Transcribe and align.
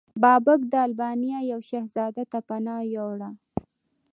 بابک 0.21 0.61
د 0.71 0.73
البانیا 0.85 1.39
یو 1.51 1.59
شهزاده 1.69 2.23
ته 2.31 2.39
پناه 2.47 2.81
یووړه. 2.95 3.29